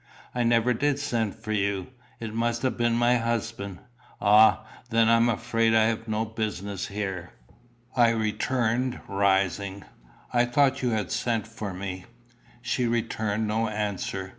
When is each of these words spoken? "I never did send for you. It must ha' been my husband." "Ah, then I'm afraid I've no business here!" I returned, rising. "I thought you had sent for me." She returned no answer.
"I 0.33 0.41
never 0.41 0.73
did 0.73 0.97
send 0.97 1.35
for 1.35 1.51
you. 1.51 1.91
It 2.19 2.33
must 2.33 2.63
ha' 2.63 2.75
been 2.75 2.95
my 2.95 3.17
husband." 3.17 3.77
"Ah, 4.19 4.65
then 4.89 5.07
I'm 5.07 5.29
afraid 5.29 5.75
I've 5.75 6.07
no 6.07 6.25
business 6.25 6.87
here!" 6.87 7.33
I 7.95 8.09
returned, 8.09 8.99
rising. 9.07 9.83
"I 10.33 10.45
thought 10.45 10.81
you 10.81 10.89
had 10.89 11.11
sent 11.11 11.45
for 11.47 11.71
me." 11.71 12.05
She 12.63 12.87
returned 12.87 13.47
no 13.47 13.67
answer. 13.67 14.29